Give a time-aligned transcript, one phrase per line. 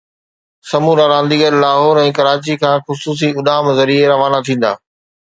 [0.69, 4.71] سمورا رانديگر لاهور ۽ ڪراچي کان خصوصي اڏام ذريعي روانا ٿيندا